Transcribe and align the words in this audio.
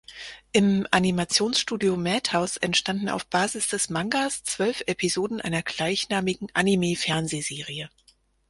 Im 0.51 0.87
Animationsstudio 0.89 1.95
Madhouse 1.95 2.57
entstanden 2.57 3.07
auf 3.07 3.27
Basis 3.27 3.67
des 3.67 3.91
Mangas 3.91 4.43
zwölf 4.43 4.81
Episoden 4.87 5.41
einer 5.41 5.61
gleichnamigen 5.61 6.47
Anime-Fernsehserie. 6.55 7.87